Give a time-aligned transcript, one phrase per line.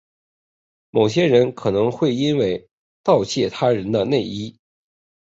[0.89, 2.43] 某些人可能会因此
[3.03, 4.57] 而窃盗他人的内衣。